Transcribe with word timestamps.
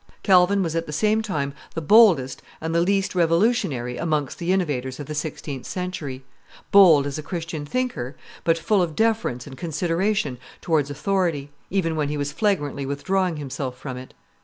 Calvin 0.23 0.63
was 0.63 0.75
at 0.75 0.87
the 0.87 0.91
same 0.91 1.21
time 1.21 1.53
the 1.75 1.79
boldest 1.79 2.41
and 2.59 2.73
the 2.73 2.81
least 2.81 3.13
revolutionary 3.13 3.97
amongst 3.97 4.39
the 4.39 4.51
innovators 4.51 4.99
of 4.99 5.05
the 5.05 5.13
sixteenth 5.13 5.67
century; 5.67 6.23
bold 6.71 7.05
as 7.05 7.19
a 7.19 7.21
Christian 7.21 7.67
thinker, 7.67 8.15
but 8.43 8.57
full 8.57 8.81
of 8.81 8.95
deference 8.95 9.45
and 9.45 9.55
consideration 9.59 10.39
towards 10.59 10.89
authority, 10.89 11.51
even 11.69 11.95
when 11.95 12.09
he 12.09 12.17
was 12.17 12.31
flagrantly 12.31 12.83
withdrawing 12.83 13.37
himself 13.37 13.77
from 13.77 13.95
it. 13.95 14.15